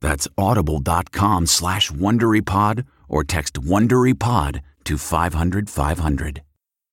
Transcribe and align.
That's 0.00 0.28
audible.com 0.36 1.46
slash 1.46 1.90
WonderyPod 1.90 2.86
or 3.08 3.24
text 3.24 3.54
WonderyPod 3.54 4.60
to 4.84 4.98
500 4.98 5.70
500. 5.70 6.42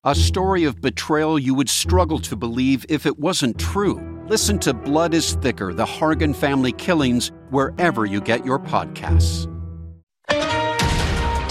A 0.06 0.14
story 0.16 0.66
of 0.66 0.82
betrayal 0.82 1.40
you 1.40 1.54
would 1.54 1.70
struggle 1.70 2.20
to 2.20 2.36
believe 2.36 2.86
if 2.90 3.06
it 3.06 3.20
wasn't 3.20 3.58
true. 3.58 4.02
Listen 4.28 4.60
to 4.60 4.74
Blood 4.74 5.14
is 5.14 5.36
Thicker, 5.36 5.74
The 5.74 5.86
Hargan 5.86 6.36
Family 6.36 6.74
Killings, 6.74 7.32
wherever 7.52 8.06
you 8.06 8.20
get 8.20 8.46
your 8.46 8.60
podcasts. 8.60 9.53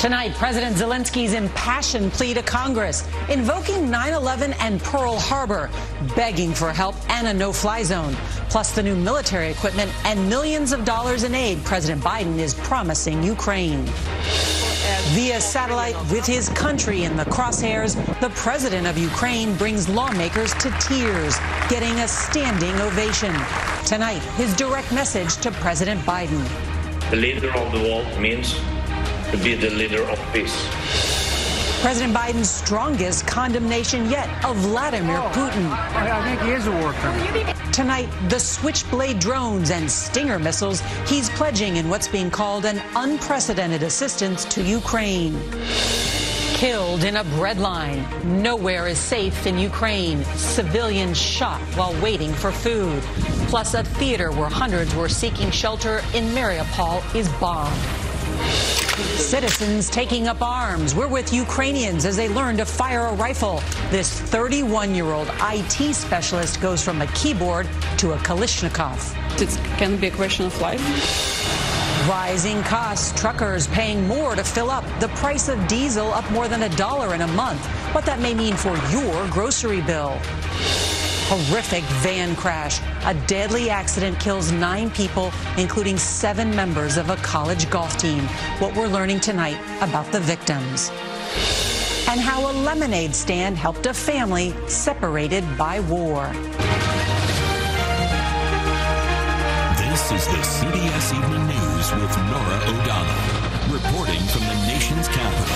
Tonight, 0.03 0.35
President 0.35 0.75
Zelensky's 0.75 1.33
impassioned 1.33 2.13
plea 2.13 2.35
to 2.35 2.43
Congress, 2.43 3.09
invoking 3.31 3.89
9 3.89 4.13
11 4.15 4.53
and 4.55 4.83
Pearl 4.83 5.17
Harbor, 5.17 5.71
begging 6.17 6.53
for 6.53 6.73
help 6.73 6.97
and 7.09 7.29
a 7.29 7.33
no 7.33 7.53
fly 7.53 7.85
zone, 7.85 8.17
plus 8.51 8.73
the 8.73 8.83
new 8.83 8.97
military 8.97 9.49
equipment 9.49 9.93
and 10.05 10.29
millions 10.29 10.73
of 10.73 10.85
dollars 10.85 11.23
in 11.23 11.37
aid 11.37 11.65
President 11.65 12.03
Biden 12.03 12.37
is 12.39 12.53
promising 12.53 13.23
Ukraine. 13.23 13.85
Via 15.15 15.41
satellite 15.41 15.95
with 16.11 16.27
his 16.27 16.49
country 16.49 17.05
in 17.05 17.17
the 17.17 17.27
crosshairs, 17.27 17.95
the 18.19 18.31
president 18.31 18.89
of 18.89 18.99
Ukraine 18.99 19.55
brings 19.55 19.89
lawmakers 19.89 20.53
to 20.55 20.71
tears, 20.81 21.37
getting 21.69 21.95
a 22.01 22.09
standing 22.09 22.75
ovation. 22.81 23.33
Tonight, 23.87 24.23
his 24.35 24.53
direct 24.57 24.91
message 24.91 25.37
to 25.37 25.53
President 25.53 26.01
Biden. 26.01 26.43
The 27.11 27.19
leader 27.19 27.57
of 27.57 27.71
the 27.71 27.79
world 27.79 28.21
means 28.21 28.59
to 29.33 29.39
be 29.39 29.55
the 29.55 29.71
leader 29.71 30.03
of 30.05 30.19
peace. 30.33 30.69
President 31.81 32.15
Biden's 32.15 32.51
strongest 32.51 33.27
condemnation 33.27 34.09
yet 34.09 34.29
of 34.45 34.57
Vladimir 34.59 35.17
oh, 35.17 35.31
Putin. 35.35 35.69
I 35.97 36.23
think 36.23 36.41
he 36.43 36.53
is 36.53 36.67
a 36.67 36.71
war 36.71 36.93
criminal. 36.93 37.73
Tonight, 37.73 38.09
the 38.29 38.39
Switchblade 38.39 39.19
drones 39.19 39.71
and 39.71 39.91
Stinger 39.91 40.39
missiles 40.39 40.81
he's 41.09 41.29
pledging 41.31 41.79
in 41.79 41.89
what's 41.89 42.07
being 42.07 42.31
called 42.31 42.67
an 42.67 42.81
unprecedented 42.95 43.83
assistance 43.83 44.45
to 44.45 44.63
Ukraine. 44.63 45.37
Killed 46.55 47.03
in 47.03 47.17
a 47.17 47.25
bread 47.25 47.59
line. 47.59 48.07
Nowhere 48.43 48.87
is 48.87 48.99
safe 48.99 49.47
in 49.47 49.59
Ukraine. 49.59 50.23
Civilians 50.37 51.19
shot 51.19 51.61
while 51.75 52.01
waiting 52.01 52.33
for 52.33 52.53
food. 52.53 53.03
Plus, 53.49 53.75
a 53.75 53.83
theater 53.83 54.31
where 54.31 54.49
hundreds 54.49 54.95
were 54.95 55.09
seeking 55.09 55.51
shelter 55.51 56.03
in 56.15 56.27
Mariupol 56.27 57.03
is 57.17 57.29
bombed. 57.41 57.75
Citizens 58.93 59.89
taking 59.89 60.29
up 60.29 60.43
arms. 60.43 60.95
We're 60.95 61.09
with 61.09 61.33
Ukrainians 61.33 62.05
as 62.05 62.15
they 62.15 62.29
learn 62.29 62.59
to 62.59 62.67
fire 62.67 63.07
a 63.07 63.15
rifle. 63.15 63.63
This 63.91 64.21
31 64.21 64.95
year 64.95 65.07
old 65.13 65.31
IT 65.41 65.95
specialist 65.95 66.61
goes 66.61 66.85
from 66.85 67.01
a 67.01 67.07
keyboard 67.09 67.67
to 67.99 68.13
a 68.13 68.19
Kalashnikov. 68.19 69.01
It 69.41 69.49
can 69.79 69.97
be 69.97 70.09
a 70.09 70.11
question 70.11 70.45
of 70.45 70.61
life. 70.61 70.83
Rising 72.07 72.63
costs, 72.65 73.19
truckers 73.19 73.67
paying 73.69 74.07
more 74.07 74.35
to 74.35 74.45
fill 74.45 74.71
up. 74.71 74.85
The 75.01 75.09
price 75.09 75.49
of 75.49 75.67
diesel 75.69 76.13
up 76.13 76.31
more 76.31 76.49
than 76.49 76.65
a 76.65 76.69
dollar 76.77 77.15
in 77.15 77.23
a 77.23 77.29
month. 77.29 77.65
What 77.95 78.05
that 78.05 78.21
may 78.21 78.35
mean 78.35 78.57
for 78.57 78.77
your 78.91 79.27
grocery 79.29 79.81
bill. 79.81 80.19
Horrific 81.29 81.85
van 82.03 82.37
crash. 82.37 82.81
A 83.07 83.15
deadly 83.27 83.71
accident 83.71 84.19
kills 84.21 84.53
nine 84.53 84.91
people, 84.91 85.33
including 85.57 85.97
seven 85.97 86.55
members 86.55 86.97
of 86.97 87.11
a 87.11 87.17
college 87.17 87.71
golf 87.71 87.97
team. 87.97 88.25
What 88.59 88.77
we're 88.77 88.89
learning 88.89 89.21
tonight 89.21 89.59
about 89.81 90.11
the 90.13 90.21
victims. 90.21 90.91
And 92.09 92.21
how 92.21 92.51
a 92.51 92.53
lemonade 92.53 93.15
stand 93.15 93.57
helped 93.57 93.87
a 93.87 93.95
family 93.95 94.55
separated 94.69 95.45
by 95.57 95.81
war. 95.81 96.27
This 99.79 100.13
is 100.13 100.27
the 100.27 100.43
CBS 100.43 101.15
Evening 101.17 101.47
News 101.47 101.93
with 101.93 102.17
Norah 102.29 102.63
O'Donnell, 102.69 103.73
reporting 103.73 104.21
from 104.29 104.43
the 104.43 104.67
nation's 104.67 105.09
capital. 105.09 105.52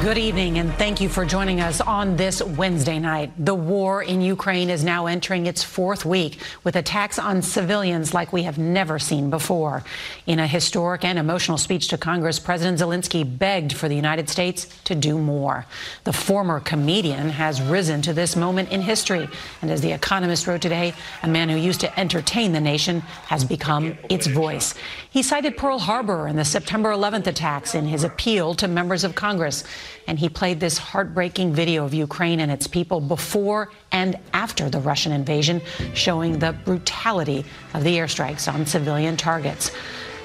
Good 0.00 0.18
evening, 0.18 0.58
and 0.58 0.72
thank 0.74 1.00
you 1.00 1.08
for 1.08 1.24
joining 1.24 1.60
us 1.60 1.80
on 1.80 2.16
this 2.16 2.42
Wednesday 2.42 2.98
night. 2.98 3.30
The 3.38 3.54
war 3.54 4.02
in 4.02 4.20
Ukraine 4.20 4.68
is 4.68 4.82
now 4.82 5.06
entering 5.06 5.46
its 5.46 5.62
fourth 5.62 6.04
week 6.04 6.40
with 6.64 6.74
attacks 6.74 7.20
on 7.20 7.40
civilians 7.40 8.12
like 8.12 8.32
we 8.32 8.42
have 8.42 8.58
never 8.58 8.98
seen 8.98 9.30
before. 9.30 9.84
In 10.26 10.40
a 10.40 10.46
historic 10.46 11.04
and 11.04 11.20
emotional 11.20 11.56
speech 11.56 11.86
to 11.88 11.98
Congress, 11.98 12.40
President 12.40 12.80
Zelensky 12.80 13.22
begged 13.22 13.74
for 13.74 13.88
the 13.88 13.94
United 13.94 14.28
States 14.28 14.66
to 14.84 14.96
do 14.96 15.18
more. 15.18 15.66
The 16.02 16.12
former 16.12 16.58
comedian 16.58 17.28
has 17.28 17.62
risen 17.62 18.02
to 18.02 18.12
this 18.12 18.34
moment 18.34 18.72
in 18.72 18.80
history, 18.80 19.28
and 19.60 19.70
as 19.70 19.82
The 19.82 19.92
Economist 19.92 20.48
wrote 20.48 20.62
today, 20.62 20.94
a 21.22 21.28
man 21.28 21.48
who 21.48 21.56
used 21.56 21.80
to 21.80 22.00
entertain 22.00 22.52
the 22.52 22.60
nation 22.60 23.00
has 23.26 23.44
become 23.44 23.96
its 24.08 24.26
voice. 24.26 24.74
He 25.12 25.22
cited 25.22 25.58
Pearl 25.58 25.78
Harbor 25.78 26.26
and 26.26 26.38
the 26.38 26.44
September 26.44 26.90
11th 26.90 27.26
attacks 27.26 27.74
in 27.74 27.84
his 27.84 28.02
appeal 28.02 28.54
to 28.54 28.66
members 28.66 29.04
of 29.04 29.14
Congress 29.14 29.62
and 30.06 30.18
he 30.18 30.30
played 30.30 30.58
this 30.58 30.78
heartbreaking 30.78 31.52
video 31.52 31.84
of 31.84 31.92
Ukraine 31.92 32.40
and 32.40 32.50
its 32.50 32.66
people 32.66 32.98
before 32.98 33.70
and 33.92 34.18
after 34.32 34.70
the 34.70 34.80
Russian 34.80 35.12
invasion, 35.12 35.60
showing 35.92 36.38
the 36.38 36.54
brutality 36.64 37.44
of 37.74 37.84
the 37.84 37.94
airstrikes 37.98 38.50
on 38.50 38.64
civilian 38.64 39.18
targets. 39.18 39.70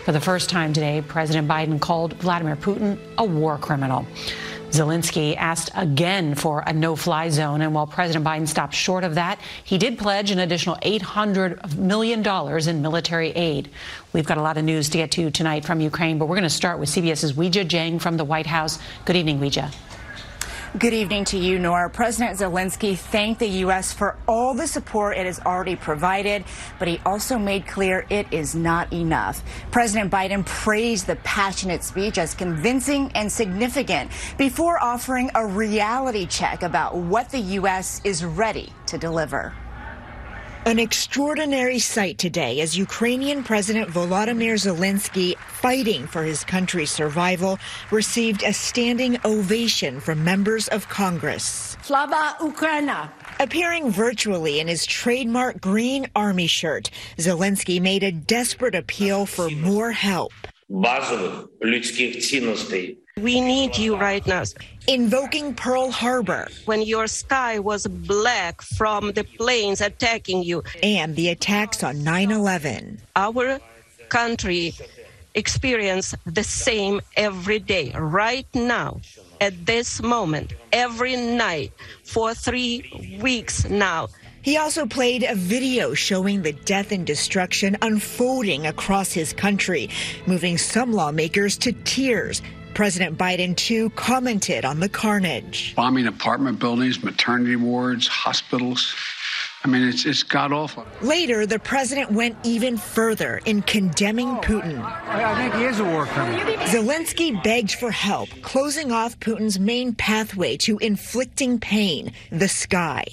For 0.05 0.13
the 0.13 0.21
first 0.21 0.49
time 0.49 0.71
today, 0.71 1.03
President 1.05 1.49
Biden 1.49 1.81
called 1.81 2.13
Vladimir 2.13 2.55
Putin 2.55 2.97
a 3.17 3.25
war 3.25 3.57
criminal. 3.57 4.07
Zelensky 4.71 5.35
asked 5.37 5.69
again 5.75 6.35
for 6.35 6.63
a 6.65 6.73
no 6.73 6.95
fly 6.95 7.29
zone. 7.29 7.61
And 7.61 7.73
while 7.73 7.87
President 7.87 8.25
Biden 8.25 8.47
stopped 8.47 8.73
short 8.73 9.03
of 9.03 9.15
that, 9.15 9.39
he 9.63 9.77
did 9.77 9.97
pledge 9.97 10.31
an 10.31 10.39
additional 10.39 10.75
$800 10.77 11.75
million 11.77 12.25
in 12.69 12.81
military 12.81 13.29
aid. 13.31 13.69
We've 14.13 14.25
got 14.25 14.37
a 14.37 14.41
lot 14.41 14.57
of 14.57 14.63
news 14.63 14.89
to 14.89 14.97
get 14.97 15.11
to 15.11 15.31
tonight 15.31 15.65
from 15.65 15.81
Ukraine, 15.81 16.17
but 16.17 16.27
we're 16.27 16.35
going 16.35 16.43
to 16.43 16.49
start 16.49 16.79
with 16.79 16.89
CBS's 16.89 17.33
Weijia 17.33 17.67
Jiang 17.67 18.01
from 18.01 18.17
the 18.17 18.25
White 18.25 18.47
House. 18.47 18.79
Good 19.05 19.15
evening, 19.15 19.39
Weijia. 19.39 19.73
Good 20.77 20.93
evening 20.93 21.25
to 21.25 21.39
you, 21.39 21.57
Norah. 21.57 21.89
President 21.89 22.37
Zelensky 22.37 22.95
thanked 22.95 23.39
the 23.39 23.47
U.S. 23.65 23.93
for 23.93 24.15
all 24.27 24.53
the 24.53 24.67
support 24.67 25.17
it 25.17 25.25
has 25.25 25.39
already 25.39 25.75
provided, 25.75 26.43
but 26.77 26.87
he 26.87 26.99
also 27.03 27.39
made 27.39 27.65
clear 27.65 28.05
it 28.11 28.27
is 28.31 28.53
not 28.53 28.91
enough. 28.93 29.41
President 29.71 30.11
Biden 30.11 30.45
praised 30.45 31.07
the 31.07 31.15
passionate 31.17 31.83
speech 31.83 32.19
as 32.19 32.35
convincing 32.35 33.11
and 33.15 33.31
significant 33.31 34.11
before 34.37 34.77
offering 34.83 35.31
a 35.33 35.47
reality 35.47 36.27
check 36.27 36.61
about 36.61 36.95
what 36.95 37.29
the 37.29 37.39
U.S. 37.39 37.99
is 38.03 38.23
ready 38.23 38.71
to 38.85 38.99
deliver. 38.99 39.55
An 40.66 40.78
extraordinary 40.78 41.80
sight 41.80 42.18
today 42.18 42.60
as 42.60 42.78
Ukrainian 42.78 43.42
President 43.42 43.90
Volodymyr 43.90 44.54
Zelensky, 44.54 45.36
fighting 45.36 46.06
for 46.06 46.22
his 46.22 46.44
country's 46.44 46.90
survival, 46.90 47.58
received 47.90 48.44
a 48.44 48.52
standing 48.52 49.18
ovation 49.24 49.98
from 49.98 50.22
members 50.22 50.68
of 50.68 50.88
Congress. 50.88 51.76
Slava 51.82 52.36
Ukraina! 52.38 53.10
Appearing 53.40 53.90
virtually 53.90 54.60
in 54.60 54.68
his 54.68 54.86
trademark 54.86 55.60
green 55.60 56.06
army 56.14 56.46
shirt, 56.46 56.90
Zelensky 57.18 57.80
made 57.80 58.04
a 58.04 58.12
desperate 58.12 58.76
appeal 58.76 59.26
for 59.26 59.50
more 59.50 59.90
help. 59.90 60.32
базових 60.68 61.48
людських 61.60 62.18
цінностей 62.22 62.98
we 63.17 63.41
need 63.41 63.77
you 63.77 63.97
right 63.97 64.25
now. 64.25 64.43
Invoking 64.87 65.53
Pearl 65.53 65.91
Harbor. 65.91 66.47
When 66.65 66.81
your 66.81 67.07
sky 67.07 67.59
was 67.59 67.87
black 67.87 68.61
from 68.61 69.11
the 69.13 69.23
planes 69.23 69.81
attacking 69.81 70.43
you. 70.43 70.63
And 70.81 71.15
the 71.15 71.29
attacks 71.29 71.83
on 71.83 72.03
9 72.03 72.31
11. 72.31 73.01
Our 73.15 73.59
country 74.09 74.73
experience 75.35 76.15
the 76.25 76.43
same 76.43 76.99
every 77.15 77.59
day, 77.59 77.91
right 77.95 78.47
now, 78.53 78.99
at 79.39 79.65
this 79.65 80.01
moment, 80.01 80.53
every 80.71 81.15
night, 81.15 81.71
for 82.03 82.33
three 82.33 83.19
weeks 83.21 83.69
now. 83.69 84.07
He 84.41 84.55
also 84.55 84.85
played 84.85 85.23
a 85.23 85.35
video 85.35 85.93
showing 85.93 86.41
the 86.41 86.53
death 86.53 86.93
and 86.93 87.05
destruction 87.05 87.77
unfolding 87.81 88.65
across 88.65 89.11
his 89.11 89.33
country, 89.33 89.89
moving 90.25 90.57
some 90.57 90.93
lawmakers 90.93 91.57
to 91.57 91.73
tears. 91.83 92.41
President 92.77 93.17
Biden, 93.17 93.57
too, 93.57 93.89
commented 93.95 94.63
on 94.63 94.81
the 94.81 94.87
carnage. 94.87 95.73
Bombing 95.73 96.05
apartment 96.05 96.59
buildings, 96.59 97.03
maternity 97.03 97.55
wards, 97.55 98.07
hospitals. 98.07 98.93
I 99.63 99.67
mean, 99.67 99.81
it's, 99.81 100.05
it's 100.05 100.21
god 100.21 100.51
awful. 100.51 100.85
Later, 101.01 101.47
the 101.47 101.57
president 101.57 102.11
went 102.11 102.37
even 102.43 102.77
further 102.77 103.41
in 103.45 103.63
condemning 103.63 104.27
Putin. 104.41 104.79
I 105.07 105.35
think 105.41 105.55
he 105.55 105.63
is 105.63 105.79
a 105.79 105.85
war 105.85 106.05
criminal. 106.05 106.39
Zelensky 106.67 107.41
begged 107.41 107.73
for 107.73 107.89
help, 107.89 108.29
closing 108.43 108.91
off 108.91 109.19
Putin's 109.19 109.59
main 109.59 109.95
pathway 109.95 110.55
to 110.57 110.77
inflicting 110.77 111.59
pain 111.59 112.11
the 112.31 112.47
sky. 112.47 113.03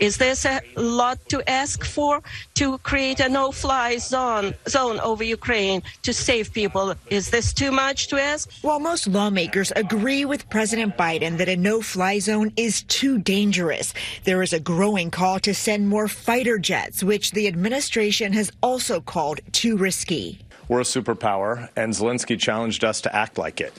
Is 0.00 0.16
this 0.16 0.44
a 0.44 0.60
lot 0.76 1.18
to 1.28 1.48
ask 1.48 1.84
for 1.84 2.22
to 2.54 2.78
create 2.78 3.20
a 3.20 3.28
no-fly 3.28 3.96
zone 3.98 4.54
zone 4.68 4.98
over 5.00 5.22
Ukraine 5.22 5.82
to 6.02 6.12
save 6.12 6.52
people? 6.52 6.94
Is 7.10 7.30
this 7.30 7.52
too 7.52 7.70
much 7.70 8.08
to 8.08 8.20
ask? 8.20 8.50
While 8.62 8.80
most 8.80 9.06
lawmakers 9.06 9.72
agree 9.76 10.24
with 10.24 10.48
President 10.50 10.96
Biden 10.96 11.38
that 11.38 11.48
a 11.48 11.56
no-fly 11.56 12.18
zone 12.18 12.52
is 12.56 12.82
too 12.84 13.18
dangerous, 13.18 13.94
there 14.24 14.42
is 14.42 14.52
a 14.52 14.60
growing 14.60 15.10
call 15.10 15.38
to 15.40 15.54
send 15.54 15.88
more 15.88 16.08
fighter 16.08 16.58
jets, 16.58 17.02
which 17.02 17.30
the 17.30 17.46
administration 17.46 18.32
has 18.32 18.50
also 18.62 19.00
called 19.00 19.40
too 19.52 19.76
risky. 19.76 20.40
We're 20.68 20.80
a 20.80 20.84
superpower, 20.84 21.68
and 21.76 21.92
Zelensky 21.92 22.38
challenged 22.38 22.84
us 22.84 23.00
to 23.02 23.14
act 23.14 23.38
like 23.38 23.60
it. 23.60 23.74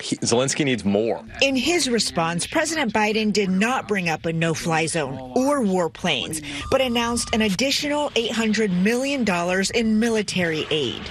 He, 0.00 0.16
Zelensky 0.16 0.64
needs 0.64 0.84
more. 0.84 1.24
In 1.42 1.56
his 1.56 1.88
response, 1.88 2.46
President 2.46 2.92
Biden 2.92 3.32
did 3.32 3.50
not 3.50 3.88
bring 3.88 4.08
up 4.08 4.26
a 4.26 4.32
no 4.32 4.54
fly 4.54 4.86
zone 4.86 5.18
or 5.34 5.62
warplanes, 5.62 6.44
but 6.70 6.80
announced 6.80 7.34
an 7.34 7.42
additional 7.42 8.10
$800 8.10 8.70
million 8.82 9.24
in 9.74 9.98
military 9.98 10.66
aid. 10.70 11.02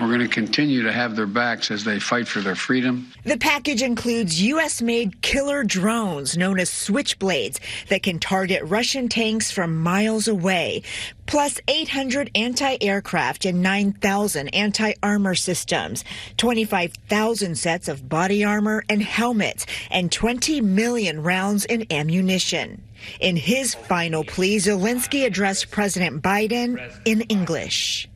We're 0.00 0.08
going 0.08 0.20
to 0.20 0.28
continue 0.28 0.82
to 0.82 0.92
have 0.92 1.16
their 1.16 1.26
backs 1.26 1.70
as 1.70 1.84
they 1.84 1.98
fight 1.98 2.28
for 2.28 2.40
their 2.40 2.54
freedom. 2.54 3.10
The 3.24 3.38
package 3.38 3.80
includes 3.80 4.42
U.S. 4.42 4.82
made 4.82 5.22
killer 5.22 5.64
drones 5.64 6.36
known 6.36 6.60
as 6.60 6.70
switchblades 6.70 7.58
that 7.88 8.02
can 8.02 8.18
target 8.18 8.62
Russian 8.64 9.08
tanks 9.08 9.50
from 9.50 9.82
miles 9.82 10.28
away, 10.28 10.82
plus 11.24 11.60
800 11.66 12.30
anti 12.34 12.76
aircraft 12.82 13.46
and 13.46 13.62
9,000 13.62 14.48
anti 14.48 14.92
armor 15.02 15.34
systems, 15.34 16.04
25,000 16.36 17.56
sets 17.56 17.88
of 17.88 18.06
body 18.06 18.44
armor 18.44 18.84
and 18.90 19.02
helmets, 19.02 19.64
and 19.90 20.12
20 20.12 20.60
million 20.60 21.22
rounds 21.22 21.64
in 21.64 21.90
ammunition. 21.90 22.82
In 23.20 23.36
his 23.36 23.74
final 23.74 24.24
plea, 24.24 24.58
Zelensky 24.58 25.24
addressed 25.24 25.70
President 25.70 26.22
Biden 26.22 26.92
in 27.06 27.22
English. 27.22 28.08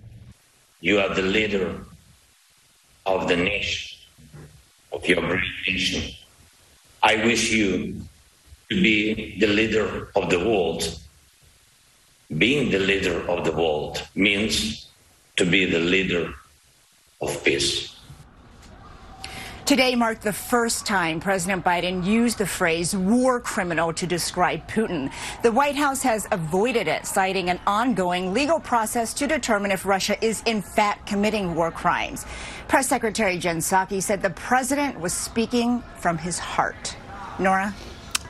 You 0.81 0.99
are 1.01 1.15
the 1.15 1.23
leader 1.23 1.85
of 3.05 3.29
the 3.29 3.37
nation, 3.37 3.99
of 4.93 5.07
your 5.07 5.21
great 5.21 5.45
nation. 5.69 6.15
I 7.03 7.17
wish 7.17 7.53
you 7.53 8.01
to 8.71 8.83
be 8.83 9.39
the 9.39 9.47
leader 9.47 10.11
of 10.17 10.31
the 10.31 10.39
world. 10.39 10.99
Being 12.39 12.71
the 12.71 12.79
leader 12.79 13.29
of 13.29 13.45
the 13.45 13.53
world 13.53 14.03
means 14.15 14.87
to 15.37 15.45
be 15.45 15.65
the 15.67 15.81
leader 15.81 16.33
of 17.21 17.45
peace. 17.45 17.90
Today 19.71 19.95
marked 19.95 20.23
the 20.23 20.33
first 20.33 20.85
time 20.85 21.21
President 21.21 21.65
Biden 21.65 22.05
used 22.05 22.39
the 22.39 22.47
phrase 22.47 22.97
war 22.97 23.39
criminal 23.39 23.93
to 23.93 24.05
describe 24.05 24.67
Putin. 24.67 25.13
The 25.45 25.53
White 25.53 25.77
House 25.77 26.03
has 26.03 26.27
avoided 26.33 26.89
it, 26.89 27.07
citing 27.07 27.51
an 27.51 27.61
ongoing 27.69 28.35
legal 28.35 28.59
process 28.59 29.15
to 29.15 29.29
determine 29.29 29.71
if 29.71 29.87
Russia 29.87 30.17
is 30.25 30.43
in 30.45 30.61
fact 30.61 31.07
committing 31.07 31.55
war 31.55 31.71
crimes. 31.71 32.27
Press 32.67 32.89
Secretary 32.89 33.39
Jen 33.39 33.59
Psaki 33.59 34.03
said 34.03 34.23
the 34.23 34.31
president 34.31 34.99
was 34.99 35.13
speaking 35.13 35.85
from 36.01 36.19
his 36.19 36.37
heart. 36.37 36.97
Norah? 37.39 37.73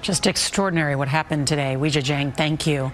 Just 0.02 0.26
extraordinary 0.26 0.94
what 0.94 1.08
happened 1.08 1.48
today. 1.48 1.74
Weijia 1.74 2.02
Jiang, 2.02 2.36
thank 2.36 2.66
you. 2.66 2.92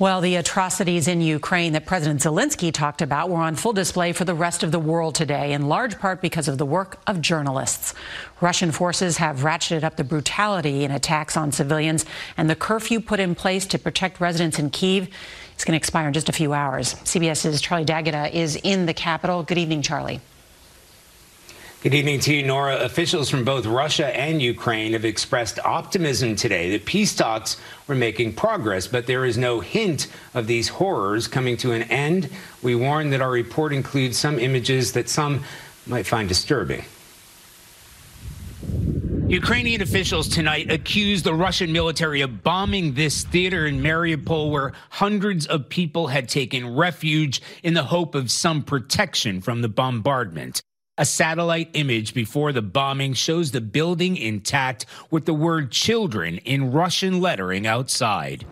Well, 0.00 0.20
the 0.20 0.34
atrocities 0.34 1.06
in 1.06 1.20
Ukraine 1.20 1.72
that 1.74 1.86
President 1.86 2.20
Zelensky 2.20 2.72
talked 2.72 3.00
about 3.00 3.30
were 3.30 3.38
on 3.38 3.54
full 3.54 3.72
display 3.72 4.12
for 4.12 4.24
the 4.24 4.34
rest 4.34 4.64
of 4.64 4.72
the 4.72 4.80
world 4.80 5.14
today, 5.14 5.52
in 5.52 5.68
large 5.68 6.00
part 6.00 6.20
because 6.20 6.48
of 6.48 6.58
the 6.58 6.66
work 6.66 6.98
of 7.06 7.20
journalists. 7.20 7.94
Russian 8.40 8.72
forces 8.72 9.18
have 9.18 9.42
ratcheted 9.42 9.84
up 9.84 9.96
the 9.96 10.02
brutality 10.02 10.82
in 10.82 10.90
attacks 10.90 11.36
on 11.36 11.52
civilians, 11.52 12.04
and 12.36 12.50
the 12.50 12.56
curfew 12.56 12.98
put 12.98 13.20
in 13.20 13.36
place 13.36 13.66
to 13.66 13.78
protect 13.78 14.20
residents 14.20 14.58
in 14.58 14.70
Kiev 14.70 15.08
is 15.56 15.64
going 15.64 15.74
to 15.74 15.76
expire 15.76 16.08
in 16.08 16.12
just 16.12 16.28
a 16.28 16.32
few 16.32 16.52
hours. 16.52 16.94
CBS's 16.94 17.60
Charlie 17.60 17.84
D'Agata 17.84 18.24
uh, 18.24 18.30
is 18.32 18.56
in 18.56 18.86
the 18.86 18.94
capital. 18.94 19.44
Good 19.44 19.58
evening, 19.58 19.82
Charlie. 19.82 20.20
Good 21.84 21.92
evening 21.92 22.20
to 22.20 22.34
you, 22.34 22.42
Norah. 22.42 22.78
Officials 22.78 23.28
from 23.28 23.44
both 23.44 23.66
Russia 23.66 24.06
and 24.18 24.40
Ukraine 24.40 24.94
have 24.94 25.04
expressed 25.04 25.58
optimism 25.58 26.34
today 26.34 26.70
that 26.70 26.86
peace 26.86 27.14
talks 27.14 27.58
were 27.86 27.94
making 27.94 28.32
progress, 28.32 28.86
but 28.86 29.06
there 29.06 29.26
is 29.26 29.36
no 29.36 29.60
hint 29.60 30.06
of 30.32 30.46
these 30.46 30.66
horrors 30.66 31.28
coming 31.28 31.58
to 31.58 31.72
an 31.72 31.82
end. 31.82 32.30
We 32.62 32.74
warn 32.74 33.10
that 33.10 33.20
our 33.20 33.30
report 33.30 33.74
includes 33.74 34.16
some 34.16 34.38
images 34.38 34.92
that 34.92 35.10
some 35.10 35.44
might 35.86 36.06
find 36.06 36.26
disturbing. 36.26 36.86
Ukrainian 39.26 39.82
officials 39.82 40.26
tonight 40.26 40.72
accused 40.72 41.26
the 41.26 41.34
Russian 41.34 41.70
military 41.70 42.22
of 42.22 42.42
bombing 42.42 42.94
this 42.94 43.24
theater 43.24 43.66
in 43.66 43.82
Mariupol 43.82 44.50
where 44.50 44.72
hundreds 44.88 45.46
of 45.46 45.68
people 45.68 46.06
had 46.06 46.30
taken 46.30 46.76
refuge 46.76 47.42
in 47.62 47.74
the 47.74 47.84
hope 47.84 48.14
of 48.14 48.30
some 48.30 48.62
protection 48.62 49.42
from 49.42 49.60
the 49.60 49.68
bombardment. 49.68 50.62
A 50.96 51.04
satellite 51.04 51.70
image 51.72 52.14
before 52.14 52.52
the 52.52 52.62
bombing 52.62 53.14
shows 53.14 53.50
the 53.50 53.60
building 53.60 54.16
intact 54.16 54.86
with 55.10 55.24
the 55.24 55.34
word 55.34 55.72
children 55.72 56.38
in 56.44 56.70
Russian 56.70 57.20
lettering 57.20 57.66
outside. 57.66 58.46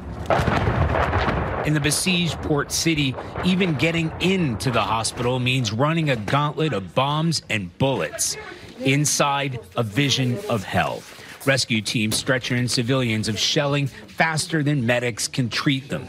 In 1.64 1.72
the 1.72 1.80
besieged 1.80 2.42
port 2.42 2.72
city, 2.72 3.14
even 3.44 3.74
getting 3.74 4.10
into 4.18 4.72
the 4.72 4.82
hospital 4.82 5.38
means 5.38 5.70
running 5.72 6.10
a 6.10 6.16
gauntlet 6.16 6.72
of 6.72 6.96
bombs 6.96 7.42
and 7.48 7.78
bullets. 7.78 8.36
Inside, 8.80 9.60
a 9.76 9.84
vision 9.84 10.36
of 10.50 10.64
hell. 10.64 11.00
Rescue 11.46 11.80
teams 11.80 12.16
stretcher 12.16 12.56
in 12.56 12.66
civilians 12.66 13.28
of 13.28 13.38
shelling 13.38 13.86
faster 13.86 14.64
than 14.64 14.84
medics 14.84 15.28
can 15.28 15.48
treat 15.48 15.88
them 15.88 16.08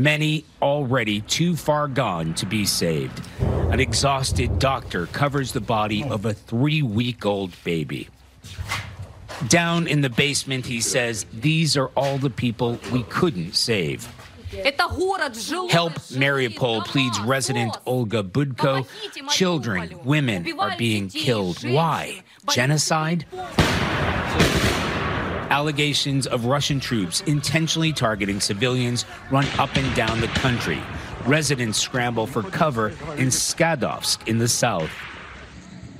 many 0.00 0.44
already 0.62 1.20
too 1.22 1.54
far 1.56 1.86
gone 1.86 2.34
to 2.34 2.46
be 2.46 2.64
saved. 2.64 3.20
An 3.70 3.80
exhausted 3.80 4.58
doctor 4.58 5.06
covers 5.06 5.52
the 5.52 5.60
body 5.60 6.02
of 6.04 6.24
a 6.24 6.32
three 6.32 6.82
week 6.82 7.26
old 7.26 7.52
baby. 7.64 8.08
Down 9.48 9.86
in 9.86 10.00
the 10.00 10.10
basement, 10.10 10.66
he 10.66 10.80
says, 10.80 11.26
These 11.32 11.76
are 11.76 11.88
all 11.88 12.18
the 12.18 12.30
people 12.30 12.78
we 12.92 13.02
couldn't 13.04 13.54
save. 13.54 14.08
Help 14.50 15.92
Mariupol 16.18 16.84
pleads 16.84 17.20
resident 17.20 17.76
Olga 17.86 18.22
Budko. 18.22 18.86
Children, 19.30 20.00
women 20.04 20.58
are 20.58 20.76
being 20.76 21.08
killed. 21.08 21.62
Why? 21.62 22.22
Genocide? 22.48 23.26
Allegations 25.50 26.28
of 26.28 26.44
Russian 26.44 26.78
troops 26.78 27.22
intentionally 27.22 27.92
targeting 27.92 28.38
civilians 28.38 29.04
run 29.32 29.46
up 29.58 29.74
and 29.76 29.94
down 29.96 30.20
the 30.20 30.28
country. 30.28 30.78
Residents 31.26 31.76
scramble 31.76 32.28
for 32.28 32.44
cover 32.44 32.90
in 33.16 33.28
Skadovsk 33.28 34.28
in 34.28 34.38
the 34.38 34.46
south. 34.46 34.90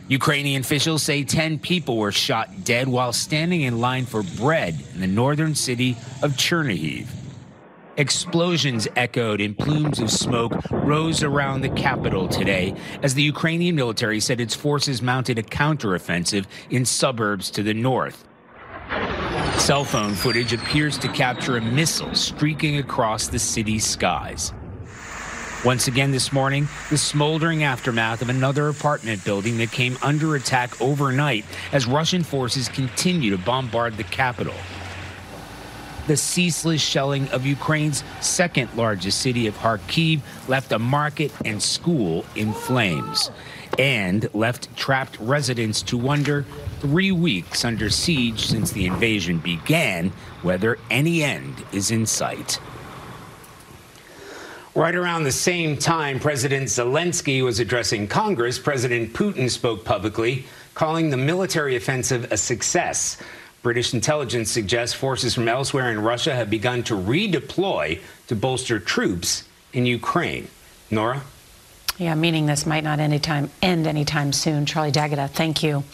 Ukrainian 0.07 0.61
officials 0.61 1.03
say 1.03 1.25
10 1.25 1.59
people 1.59 1.97
were 1.97 2.13
shot 2.13 2.65
dead 2.65 2.87
while 2.87 3.13
standing 3.13 3.63
in 3.63 3.81
line 3.81 4.07
for 4.07 4.23
bread 4.23 4.79
in 4.95 5.01
the 5.01 5.07
northern 5.09 5.57
city 5.57 5.97
of 6.23 6.33
Chernihiv. 6.33 7.09
Explosions 7.97 8.87
echoed 8.95 9.41
and 9.41 9.59
plumes 9.59 9.99
of 9.99 10.13
smoke 10.13 10.53
rose 10.71 11.25
around 11.25 11.61
the 11.61 11.69
capital 11.71 12.29
today 12.29 12.75
as 13.03 13.15
the 13.15 13.23
Ukrainian 13.23 13.75
military 13.75 14.21
said 14.21 14.41
its 14.41 14.55
forces 14.55 15.03
mounted 15.03 15.39
a 15.39 15.43
counteroffensive 15.43 16.47
in 16.71 16.85
suburbs 16.85 17.51
to 17.51 17.65
the 17.65 17.75
north. 17.75 18.25
Cell 19.61 19.85
phone 19.85 20.15
footage 20.15 20.55
appears 20.55 20.97
to 20.97 21.07
capture 21.09 21.59
a 21.59 21.61
missile 21.61 22.15
streaking 22.15 22.79
across 22.79 23.29
the 23.29 23.39
city's 23.39 23.85
skies. 23.85 24.55
Once 25.67 25.87
again 25.87 26.11
this 26.11 26.33
morning, 26.33 26.67
the 26.89 26.97
smoldering 26.97 27.63
aftermath 27.63 28.23
of 28.23 28.31
another 28.31 28.69
apartment 28.69 29.23
building 29.23 29.59
that 29.59 29.71
came 29.71 29.99
under 30.03 30.35
attack 30.35 30.81
overnight 30.81 31.45
as 31.73 31.87
Russian 31.87 32.25
forces 32.25 32.71
continue 32.71 33.31
to 33.31 33.39
bombard 33.39 33.99
the 33.99 34.03
capital. 34.05 34.55
The 36.07 36.17
ceaseless 36.17 36.81
shelling 36.81 37.29
of 37.29 37.45
Ukraine's 37.45 38.03
second 38.23 38.71
largest 38.75 39.21
city 39.21 39.47
of 39.47 39.57
Kharkiv 39.59 40.23
left 40.49 40.73
a 40.73 40.79
market 40.79 41.33
and 41.45 41.63
school 41.63 42.25
in 42.35 42.55
flames 42.55 43.31
and 43.79 44.29
left 44.35 44.75
trapped 44.75 45.19
residents 45.21 45.83
to 45.83 45.99
wonder 45.99 46.47
three 46.81 47.13
weeks 47.13 47.65
under 47.65 47.91
siege 47.91 48.47
since 48.47 48.73
the 48.73 48.87
invasion 48.87 49.39
began 49.39 50.11
whether 50.43 50.79
any 50.91 51.23
end 51.23 51.65
is 51.73 51.91
in 51.91 52.07
sight. 52.07 52.59
Right 54.75 54.95
around 54.95 55.25
the 55.25 55.33
same 55.33 55.77
time 55.77 56.21
President 56.21 56.69
Zelensky 56.69 57.45
was 57.45 57.61
addressing 57.61 58.09
Congress, 58.09 58.59
President 58.59 59.13
Putin 59.13 59.51
spoke 59.51 59.85
publicly, 59.85 60.47
calling 60.75 61.11
the 61.11 61.17
military 61.17 61.77
offensive 61.77 62.31
a 62.33 62.37
success. 62.37 63.17
British 63.63 63.93
intelligence 63.93 64.51
suggests 64.51 64.95
forces 64.95 65.35
from 65.35 65.49
elsewhere 65.49 65.91
in 65.91 66.01
Russia 66.01 66.35
have 66.35 66.49
begun 66.49 66.83
to 66.85 66.95
redeploy 66.95 68.01
to 68.29 68.35
bolster 68.35 68.79
troops 68.79 69.45
in 69.73 69.85
Ukraine. 69.85 70.49
Norah? 70.91 71.23
Yeah, 71.99 72.15
meaning 72.15 72.47
this 72.47 72.65
might 72.65 72.85
not 72.85 72.99
anytime 72.99 73.51
end 73.61 73.87
anytime 73.87 74.33
soon. 74.33 74.65
Charlie 74.65 74.91
D'Agata, 74.91 75.29
thank 75.29 75.63
you. 75.63 75.85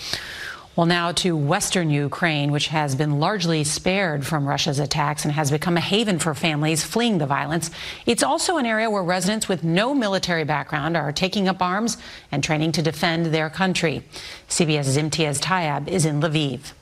Well, 0.77 0.85
now 0.85 1.11
to 1.13 1.35
western 1.35 1.89
Ukraine, 1.89 2.53
which 2.53 2.69
has 2.69 2.95
been 2.95 3.19
largely 3.19 3.65
spared 3.65 4.27
from 4.27 4.47
Russia's 4.47 4.79
attacks 4.79 5.25
and 5.25 5.33
has 5.33 5.51
become 5.51 5.79
a 5.79 5.81
haven 5.81 6.19
for 6.19 6.35
families 6.35 6.85
fleeing 6.85 7.17
the 7.17 7.25
violence. 7.25 7.71
It's 8.05 8.23
also 8.23 8.59
an 8.59 8.67
area 8.67 8.91
where 8.91 9.03
residents 9.03 9.49
with 9.49 9.65
no 9.65 9.95
military 9.95 10.45
background 10.45 10.95
are 10.95 11.13
taking 11.13 11.49
up 11.49 11.63
arms 11.63 11.97
and 12.31 12.45
training 12.45 12.73
to 12.73 12.83
defend 12.83 13.27
their 13.27 13.49
country. 13.49 14.03
CBS's 14.51 14.99
Imtiaz 14.99 15.41
Tyab 15.41 15.89
is 15.89 16.05
in 16.05 16.21
Lviv. 16.21 16.73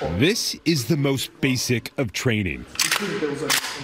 This 0.00 0.56
is 0.64 0.86
the 0.86 0.96
most 0.96 1.30
basic 1.42 1.92
of 1.98 2.12
training. 2.12 2.64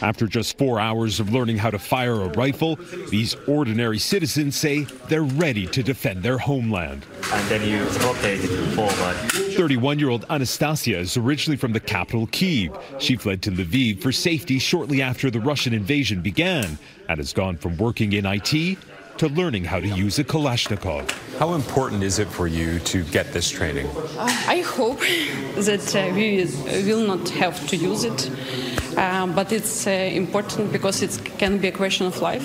After 0.01 0.27
just 0.27 0.57
four 0.57 0.81
hours 0.81 1.21
of 1.21 1.31
learning 1.31 1.59
how 1.59 1.71
to 1.71 1.79
fire 1.79 2.23
a 2.23 2.29
rifle, 2.29 2.77
these 3.11 3.35
ordinary 3.47 3.99
citizens 3.99 4.57
say 4.57 4.85
they're 5.09 5.23
ready 5.23 5.67
to 5.67 5.83
defend 5.83 6.23
their 6.23 6.39
homeland. 6.39 7.05
And 7.33 7.49
then 7.49 7.69
you 7.69 7.85
rotate 8.07 8.41
it 8.43 8.75
forward. 8.75 9.15
31 9.57 9.99
year 9.99 10.09
old 10.09 10.25
Anastasia 10.31 10.99
is 10.99 11.19
originally 11.19 11.59
from 11.59 11.75
the 11.75 11.81
capital, 11.81 12.27
Kiev. 12.29 12.75
She 12.99 13.17
fled 13.17 13.43
to 13.43 13.51
Lviv 13.51 14.01
for 14.01 14.11
safety 14.11 14.59
shortly 14.59 15.03
after 15.03 15.31
the 15.31 15.41
Russian 15.41 15.75
invasion 15.75 16.23
began 16.23 16.79
and 17.11 17.19
has 17.19 17.35
gone 17.35 17.59
from 17.59 17.77
working 17.77 18.15
in 18.15 18.25
IT 18.25 18.79
to 19.19 19.29
learning 19.29 19.65
how 19.65 19.81
to 19.81 19.89
use 19.89 20.19
a 20.19 20.25
Kalashnikov. 20.25 21.11
How 21.39 21.55
important 21.55 22.03
is 22.03 22.19
it 22.19 22.29
for 22.29 22.47
you 22.47 22.79
to 22.81 23.03
get 23.05 23.33
this 23.33 23.49
training? 23.49 23.87
Uh, 23.87 24.27
I 24.47 24.61
hope 24.61 25.01
that 25.57 25.97
uh, 25.97 26.15
we 26.15 26.45
will 26.85 27.07
not 27.07 27.29
have 27.31 27.67
to 27.69 27.77
use 27.77 28.05
it, 28.05 28.31
uh, 28.97 29.27
but 29.27 29.53
it's 29.53 29.87
uh, 29.87 29.91
important 29.91 30.73
because 30.73 31.03
it 31.03 31.39
can 31.39 31.59
be 31.59 31.69
a 31.69 31.73
question 31.73 32.07
of 32.07 32.21
life. 32.21 32.45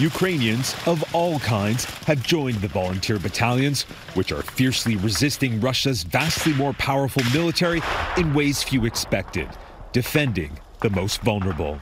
Ukrainians 0.00 0.74
of 0.86 1.04
all 1.14 1.38
kinds 1.38 1.84
have 2.06 2.20
joined 2.22 2.56
the 2.56 2.68
volunteer 2.68 3.18
battalions, 3.18 3.82
which 4.14 4.32
are 4.32 4.42
fiercely 4.42 4.96
resisting 4.96 5.60
Russia's 5.60 6.02
vastly 6.02 6.52
more 6.52 6.72
powerful 6.72 7.22
military 7.32 7.80
in 8.16 8.34
ways 8.34 8.62
few 8.62 8.86
expected, 8.86 9.48
defending 9.92 10.58
the 10.80 10.90
most 10.90 11.20
vulnerable 11.22 11.80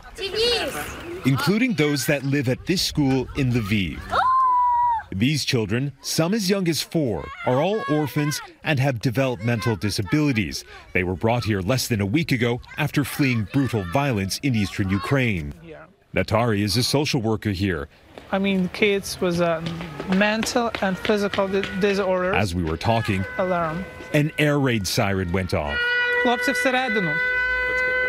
including 1.25 1.73
those 1.73 2.05
that 2.05 2.23
live 2.23 2.49
at 2.49 2.65
this 2.65 2.81
school 2.81 3.27
in 3.37 3.51
Lviv. 3.51 3.99
These 5.11 5.45
children, 5.45 5.93
some 6.01 6.33
as 6.33 6.49
young 6.49 6.67
as 6.67 6.81
four, 6.81 7.27
are 7.45 7.61
all 7.61 7.81
orphans 7.89 8.41
and 8.63 8.79
have 8.79 8.99
developmental 8.99 9.75
disabilities. 9.75 10.65
They 10.93 11.03
were 11.03 11.15
brought 11.15 11.45
here 11.45 11.61
less 11.61 11.87
than 11.87 12.01
a 12.01 12.05
week 12.05 12.31
ago 12.31 12.61
after 12.77 13.03
fleeing 13.03 13.47
brutal 13.53 13.83
violence 13.83 14.39
in 14.43 14.53
eastern 14.55 14.89
Ukraine. 14.89 15.53
Natari 16.13 16.61
is 16.61 16.75
a 16.77 16.83
social 16.83 17.21
worker 17.21 17.51
here. 17.51 17.87
I 18.31 18.39
mean, 18.39 18.69
kids 18.69 19.19
with 19.21 19.39
a 19.39 19.63
mental 20.15 20.71
and 20.81 20.97
physical 20.97 21.47
disorders. 21.79 22.35
As 22.35 22.53
we 22.53 22.63
were 22.63 22.77
talking, 22.77 23.23
alarm. 23.37 23.85
An 24.13 24.31
air 24.37 24.59
raid 24.59 24.87
siren 24.87 25.31
went 25.31 25.53
off. 25.53 25.77
Хлопці 26.23 26.53
всередину. 26.53 27.13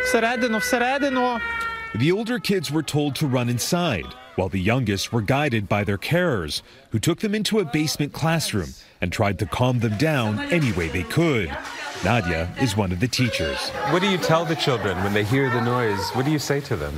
Всередину, 0.05 0.61
всередину. 0.61 1.41
The 1.96 2.12
older 2.12 2.40
kids 2.40 2.72
were 2.72 2.82
told 2.82 3.14
to 3.18 3.28
run 3.28 3.50
inside, 3.50 4.08
while 4.36 4.50
the 4.50 4.60
youngest 4.60 5.14
were 5.14 5.22
guided 5.22 5.70
by 5.70 5.84
their 5.84 6.00
carers, 6.00 6.64
who 6.90 6.98
took 6.98 7.20
them 7.20 7.36
into 7.36 7.60
a 7.60 7.66
basement 7.66 8.14
classroom 8.14 8.70
and 9.00 9.12
tried 9.12 9.38
to 9.40 9.46
calm 9.46 9.78
them 9.78 9.96
down 10.00 10.40
any 10.52 10.72
way 10.72 10.88
they 10.88 11.04
could. 11.04 11.56
Nadia 12.04 12.52
is 12.60 12.76
one 12.76 12.92
of 12.92 13.00
the 13.00 13.08
teachers. 13.08 13.70
What 13.92 14.02
do 14.02 14.10
you 14.10 14.18
tell 14.18 14.44
the 14.44 14.56
children 14.56 14.98
when 15.04 15.14
they 15.14 15.24
hear 15.24 15.52
the 15.52 15.62
noise? 15.62 16.10
What 16.14 16.26
do 16.26 16.32
you 16.32 16.40
say 16.40 16.62
to 16.62 16.76
them? 16.76 16.96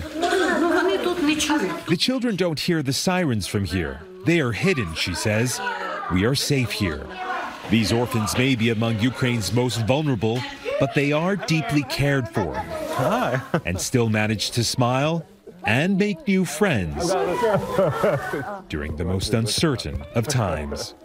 The 1.90 1.98
children 2.00 2.38
don't 2.38 2.60
hear 2.60 2.82
the 2.82 2.94
sirens 2.94 3.48
from 3.48 3.66
here. 3.66 4.00
They 4.26 4.40
are 4.40 4.54
hidden, 4.54 4.94
she 4.96 5.14
says. 5.14 5.60
We 6.14 6.24
are 6.24 6.36
safe 6.36 6.72
here. 6.72 7.06
These 7.70 7.92
orphans 7.92 8.38
may 8.38 8.56
be 8.56 8.70
among 8.70 9.00
Ukraine's 9.00 9.52
most 9.52 9.86
vulnerable, 9.86 10.40
but 10.80 10.94
they 10.94 11.12
are 11.12 11.36
deeply 11.36 11.84
cared 11.84 12.30
for. 12.30 12.56
Hi. 12.96 13.42
and 13.66 13.80
still 13.80 14.10
manage 14.10 14.52
to 14.52 14.64
smile 14.64 15.26
and 15.66 15.98
make 15.98 16.28
new 16.28 16.46
friends 16.46 17.12
during 18.70 18.96
the 18.96 19.04
most 19.04 19.34
uncertain 19.34 20.04
of 20.14 20.28
times. 20.28 20.96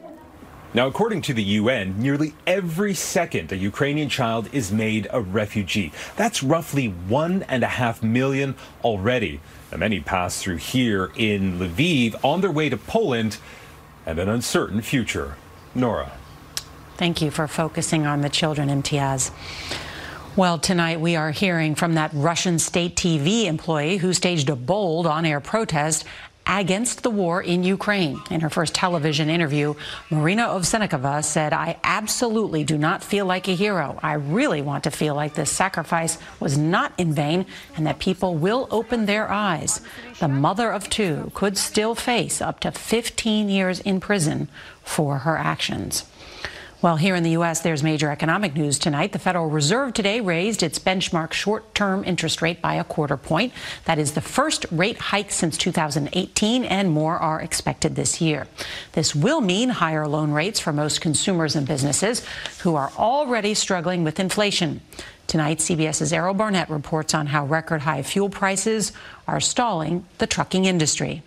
Now, 0.72 0.86
according 0.86 1.22
to 1.22 1.34
the 1.34 1.42
UN, 1.42 2.00
nearly 2.00 2.32
every 2.46 2.94
second 2.94 3.50
a 3.50 3.56
Ukrainian 3.56 4.08
child 4.08 4.48
is 4.52 4.70
made 4.70 5.08
a 5.10 5.20
refugee. 5.20 5.90
That's 6.14 6.44
roughly 6.44 6.86
one 6.86 7.42
and 7.48 7.64
a 7.64 7.66
half 7.66 8.04
million 8.04 8.54
already. 8.84 9.40
Now, 9.72 9.78
many 9.78 9.98
pass 9.98 10.40
through 10.40 10.58
here 10.58 11.10
in 11.16 11.58
Lviv 11.58 12.24
on 12.24 12.40
their 12.40 12.52
way 12.52 12.68
to 12.68 12.76
Poland 12.76 13.38
and 14.06 14.20
an 14.20 14.28
uncertain 14.28 14.80
future. 14.80 15.34
Norah. 15.74 16.12
Thank 16.96 17.20
you 17.20 17.32
for 17.32 17.48
focusing 17.48 18.06
on 18.06 18.20
the 18.20 18.28
children, 18.28 18.68
Imtiaz. 18.68 19.32
Well, 20.36 20.60
tonight 20.60 21.00
we 21.00 21.16
are 21.16 21.32
hearing 21.32 21.74
from 21.74 21.94
that 21.94 22.12
Russian 22.14 22.60
state 22.60 22.94
TV 22.94 23.46
employee 23.46 23.96
who 23.96 24.12
staged 24.12 24.48
a 24.48 24.54
bold 24.54 25.04
on 25.04 25.26
air 25.26 25.40
protest 25.40 26.04
against 26.46 27.02
the 27.02 27.10
war 27.10 27.42
in 27.42 27.64
Ukraine. 27.64 28.22
In 28.30 28.40
her 28.40 28.48
first 28.48 28.72
television 28.72 29.28
interview, 29.28 29.74
Marina 30.08 30.42
Ovsyannikova 30.44 31.24
said, 31.24 31.52
I 31.52 31.78
absolutely 31.82 32.62
do 32.62 32.78
not 32.78 33.02
feel 33.02 33.26
like 33.26 33.48
a 33.48 33.56
hero. 33.56 33.98
I 34.04 34.14
really 34.14 34.62
want 34.62 34.84
to 34.84 34.92
feel 34.92 35.16
like 35.16 35.34
this 35.34 35.50
sacrifice 35.50 36.16
was 36.38 36.56
not 36.56 36.92
in 36.96 37.12
vain 37.12 37.44
and 37.76 37.84
that 37.88 37.98
people 37.98 38.36
will 38.36 38.68
open 38.70 39.06
their 39.06 39.28
eyes. 39.32 39.80
The 40.20 40.28
mother 40.28 40.70
of 40.70 40.88
two 40.88 41.32
could 41.34 41.58
still 41.58 41.96
face 41.96 42.40
up 42.40 42.60
to 42.60 42.70
15 42.70 43.48
years 43.48 43.80
in 43.80 43.98
prison 43.98 44.48
for 44.84 45.18
her 45.18 45.36
actions. 45.36 46.04
Well, 46.82 46.96
here 46.96 47.14
in 47.14 47.24
the 47.24 47.32
U.S., 47.32 47.60
there's 47.60 47.82
major 47.82 48.10
economic 48.10 48.54
news 48.54 48.78
tonight. 48.78 49.12
The 49.12 49.18
Federal 49.18 49.50
Reserve 49.50 49.92
today 49.92 50.22
raised 50.22 50.62
its 50.62 50.78
benchmark 50.78 51.34
short 51.34 51.74
term 51.74 52.04
interest 52.04 52.40
rate 52.40 52.62
by 52.62 52.76
a 52.76 52.84
quarter 52.84 53.18
point. 53.18 53.52
That 53.84 53.98
is 53.98 54.12
the 54.12 54.22
first 54.22 54.64
rate 54.70 54.96
hike 54.96 55.30
since 55.30 55.58
2018, 55.58 56.64
and 56.64 56.90
more 56.90 57.18
are 57.18 57.38
expected 57.38 57.96
this 57.96 58.22
year. 58.22 58.46
This 58.92 59.14
will 59.14 59.42
mean 59.42 59.68
higher 59.68 60.08
loan 60.08 60.30
rates 60.30 60.58
for 60.58 60.72
most 60.72 61.02
consumers 61.02 61.54
and 61.54 61.68
businesses 61.68 62.24
who 62.60 62.76
are 62.76 62.90
already 62.96 63.52
struggling 63.52 64.02
with 64.02 64.18
inflation. 64.18 64.80
Tonight, 65.26 65.58
CBS's 65.58 66.14
Errol 66.14 66.32
Barnett 66.32 66.70
reports 66.70 67.12
on 67.12 67.26
how 67.26 67.44
record 67.44 67.82
high 67.82 68.02
fuel 68.02 68.30
prices 68.30 68.92
are 69.28 69.38
stalling 69.38 70.06
the 70.16 70.26
trucking 70.26 70.64
industry. 70.64 71.22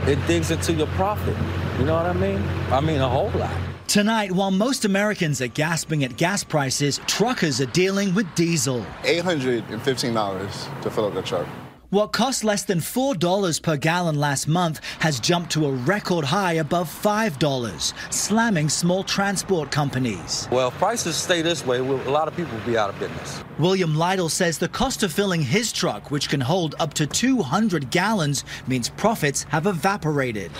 It 0.00 0.18
digs 0.26 0.50
into 0.50 0.74
your 0.74 0.86
profit. 0.88 1.36
You 1.78 1.86
know 1.86 1.94
what 1.94 2.04
I 2.04 2.12
mean? 2.12 2.42
I 2.70 2.82
mean, 2.82 3.00
a 3.00 3.08
whole 3.08 3.30
lot. 3.30 3.67
Tonight, 3.88 4.30
while 4.32 4.50
most 4.50 4.84
Americans 4.84 5.40
are 5.40 5.46
gasping 5.46 6.04
at 6.04 6.18
gas 6.18 6.44
prices, 6.44 7.00
truckers 7.06 7.58
are 7.58 7.72
dealing 7.72 8.14
with 8.14 8.32
diesel. 8.34 8.84
$815 9.04 10.82
to 10.82 10.90
fill 10.90 11.06
up 11.06 11.14
the 11.14 11.22
truck. 11.22 11.46
What 11.88 12.12
cost 12.12 12.44
less 12.44 12.64
than 12.64 12.80
$4 12.80 13.62
per 13.62 13.78
gallon 13.78 14.20
last 14.20 14.46
month 14.46 14.82
has 14.98 15.18
jumped 15.18 15.52
to 15.52 15.64
a 15.64 15.72
record 15.72 16.26
high 16.26 16.52
above 16.54 16.86
$5, 16.90 17.94
slamming 18.12 18.68
small 18.68 19.02
transport 19.02 19.70
companies. 19.70 20.46
Well, 20.52 20.68
if 20.68 20.74
prices 20.74 21.16
stay 21.16 21.40
this 21.40 21.64
way, 21.64 21.78
a 21.78 21.82
lot 21.82 22.28
of 22.28 22.36
people 22.36 22.58
will 22.58 22.66
be 22.66 22.76
out 22.76 22.90
of 22.90 22.98
business. 22.98 23.42
William 23.58 23.96
Lytle 23.96 24.28
says 24.28 24.58
the 24.58 24.68
cost 24.68 25.02
of 25.02 25.14
filling 25.14 25.40
his 25.40 25.72
truck, 25.72 26.10
which 26.10 26.28
can 26.28 26.42
hold 26.42 26.74
up 26.78 26.92
to 26.92 27.06
200 27.06 27.90
gallons, 27.90 28.44
means 28.66 28.90
profits 28.90 29.44
have 29.44 29.66
evaporated. 29.66 30.52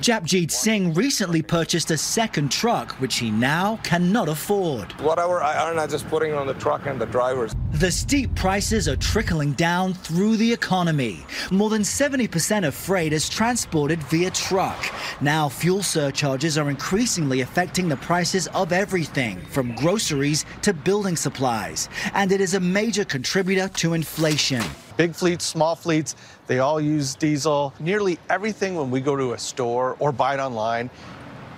Japjit 0.00 0.50
Singh 0.50 0.94
recently 0.94 1.42
purchased 1.42 1.90
a 1.90 1.98
second 1.98 2.50
truck, 2.50 2.92
which 3.02 3.18
he 3.18 3.30
now 3.30 3.78
cannot 3.82 4.30
afford. 4.30 4.92
Whatever 5.02 5.42
I 5.42 5.68
earn, 5.68 5.78
I'm 5.78 5.90
just 5.90 6.08
putting 6.08 6.32
on 6.32 6.46
the 6.46 6.54
truck 6.54 6.86
and 6.86 6.98
the 6.98 7.04
drivers. 7.04 7.54
The 7.72 7.90
steep 7.90 8.34
prices 8.34 8.88
are 8.88 8.96
trickling 8.96 9.52
down 9.52 9.92
through 9.92 10.38
the 10.38 10.50
economy. 10.50 11.26
More 11.50 11.68
than 11.68 11.82
70% 11.82 12.66
of 12.66 12.74
freight 12.74 13.12
is 13.12 13.28
transported 13.28 14.02
via 14.04 14.30
truck. 14.30 14.90
Now, 15.20 15.50
fuel 15.50 15.82
surcharges 15.82 16.56
are 16.56 16.70
increasingly 16.70 17.42
affecting 17.42 17.86
the 17.86 17.98
prices 17.98 18.46
of 18.48 18.72
everything, 18.72 19.38
from 19.50 19.74
groceries 19.74 20.46
to 20.62 20.72
building 20.72 21.16
supplies. 21.16 21.90
And 22.14 22.32
it 22.32 22.40
is 22.40 22.54
a 22.54 22.60
major 22.60 23.04
contributor 23.04 23.68
to 23.68 23.92
inflation. 23.92 24.62
Big 25.00 25.14
fleets, 25.14 25.46
small 25.46 25.74
fleets, 25.74 26.14
they 26.46 26.58
all 26.58 26.78
use 26.78 27.14
diesel. 27.14 27.72
Nearly 27.80 28.18
everything 28.28 28.74
when 28.74 28.90
we 28.90 29.00
go 29.00 29.16
to 29.16 29.32
a 29.32 29.38
store 29.38 29.96
or 29.98 30.12
buy 30.12 30.34
it 30.34 30.40
online, 30.40 30.90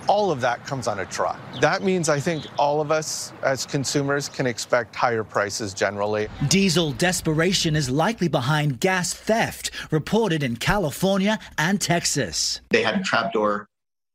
all 0.06 0.30
of 0.30 0.40
that 0.42 0.64
comes 0.64 0.86
on 0.86 1.00
a 1.00 1.06
truck. 1.06 1.40
That 1.60 1.82
means 1.82 2.08
I 2.08 2.20
think 2.20 2.46
all 2.56 2.80
of 2.80 2.92
us 2.92 3.32
as 3.42 3.66
consumers 3.66 4.28
can 4.28 4.46
expect 4.46 4.94
higher 4.94 5.24
prices 5.24 5.74
generally. 5.74 6.28
Diesel 6.46 6.92
desperation 6.92 7.74
is 7.74 7.90
likely 7.90 8.28
behind 8.28 8.78
gas 8.78 9.12
theft, 9.12 9.72
reported 9.90 10.44
in 10.44 10.54
California 10.54 11.36
and 11.58 11.80
Texas. 11.80 12.60
They 12.70 12.84
had 12.84 13.00
a 13.00 13.02
trapdoor 13.02 13.66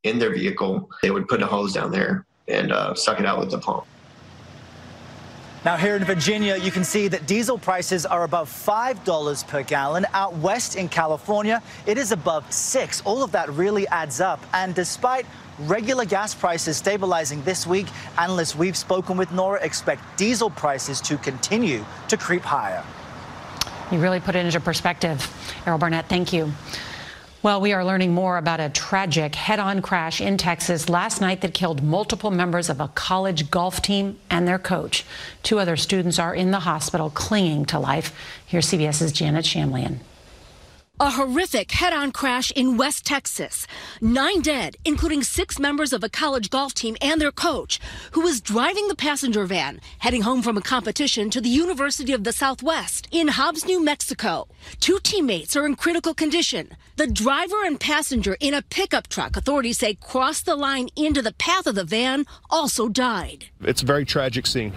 in 0.05 0.19
their 0.19 0.33
vehicle. 0.33 0.89
They 1.01 1.11
would 1.11 1.27
put 1.27 1.43
a 1.43 1.47
hose 1.47 1.73
down 1.73 1.91
there 1.91 2.25
and 2.47 2.71
uh, 2.71 2.93
suck 2.93 3.19
it 3.19 3.25
out 3.25 3.39
with 3.39 3.51
the 3.51 3.59
pump. 3.59 3.83
Now, 5.65 5.75
here 5.75 5.95
in 5.95 6.03
Virginia, 6.05 6.55
you 6.55 6.71
can 6.71 6.83
see 6.83 7.07
that 7.07 7.25
diesel 7.25 7.57
prices 7.57 8.05
are 8.05 8.23
above 8.23 8.49
$5 8.49 9.47
per 9.47 9.63
gallon. 9.63 10.05
Out 10.13 10.35
west 10.37 10.75
in 10.75 10.87
California, 10.87 11.61
it 11.85 11.97
is 11.97 12.11
above 12.11 12.49
6 12.51 13.01
All 13.01 13.23
of 13.23 13.31
that 13.31 13.49
really 13.49 13.87
adds 13.87 14.21
up. 14.21 14.39
And 14.53 14.75
despite 14.75 15.25
regular 15.59 16.05
gas 16.05 16.35
prices 16.35 16.77
stabilizing 16.77 17.41
this 17.43 17.65
week, 17.65 17.87
analysts 18.17 18.55
we've 18.55 18.77
spoken 18.77 19.17
with, 19.17 19.31
Norah, 19.31 19.59
expect 19.61 20.03
diesel 20.15 20.51
prices 20.51 21.01
to 21.01 21.17
continue 21.17 21.83
to 22.07 22.17
creep 22.17 22.43
higher. 22.43 22.83
You 23.91 23.99
really 23.99 24.19
put 24.19 24.35
it 24.35 24.45
into 24.45 24.59
perspective. 24.59 25.27
Errol 25.65 25.79
Barnett, 25.79 26.07
thank 26.07 26.31
you. 26.31 26.53
Well, 27.43 27.61
we 27.61 27.71
are 27.71 27.85
learning 27.85 28.15
more 28.15 28.37
about 28.37 28.59
a 28.59 28.69
tragic 28.69 29.35
head 29.35 29.59
on 29.59 29.83
crash 29.83 30.19
in 30.19 30.37
Texas 30.37 30.89
last 30.89 31.21
night 31.21 31.41
that 31.41 31.53
killed 31.53 31.83
multiple 31.83 32.31
members 32.31 32.67
of 32.67 32.81
a 32.81 32.87
college 32.87 33.51
golf 33.51 33.79
team 33.79 34.17
and 34.27 34.47
their 34.47 34.57
coach. 34.57 35.05
Two 35.43 35.59
other 35.59 35.77
students 35.77 36.17
are 36.17 36.33
in 36.33 36.49
the 36.49 36.61
hospital 36.61 37.11
clinging 37.11 37.65
to 37.67 37.77
life. 37.77 38.11
Here's 38.47 38.65
CBS's 38.65 39.11
Janet 39.11 39.45
Shamlian. 39.45 39.99
A 40.99 41.11
horrific 41.11 41.73
head 41.73 41.93
on 41.93 42.11
crash 42.11 42.49
in 42.49 42.75
West 42.75 43.05
Texas. 43.05 43.67
Nine 44.01 44.41
dead, 44.41 44.77
including 44.83 45.21
six 45.21 45.59
members 45.59 45.93
of 45.93 46.03
a 46.03 46.09
college 46.09 46.49
golf 46.49 46.73
team 46.73 46.97
and 47.03 47.21
their 47.21 47.31
coach, 47.31 47.79
who 48.13 48.21
was 48.21 48.41
driving 48.41 48.87
the 48.87 48.95
passenger 48.95 49.45
van 49.45 49.79
heading 49.99 50.23
home 50.23 50.41
from 50.41 50.57
a 50.57 50.61
competition 50.61 51.29
to 51.29 51.39
the 51.39 51.49
University 51.49 52.13
of 52.13 52.23
the 52.23 52.33
Southwest 52.33 53.07
in 53.11 53.27
Hobbs, 53.27 53.63
New 53.63 53.79
Mexico. 53.79 54.47
Two 54.79 54.97
teammates 55.03 55.55
are 55.55 55.67
in 55.67 55.75
critical 55.75 56.15
condition. 56.15 56.75
The 56.95 57.05
driver 57.05 57.63
and 57.63 57.79
passenger 57.79 58.35
in 58.39 58.55
a 58.55 58.63
pickup 58.63 59.07
truck, 59.07 59.37
authorities 59.37 59.77
say 59.77 59.93
crossed 59.93 60.47
the 60.47 60.55
line 60.55 60.89
into 60.95 61.21
the 61.21 61.33
path 61.33 61.67
of 61.67 61.75
the 61.75 61.83
van, 61.83 62.25
also 62.49 62.89
died. 62.89 63.45
It's 63.61 63.83
a 63.83 63.85
very 63.85 64.03
tragic 64.03 64.47
scene. 64.47 64.73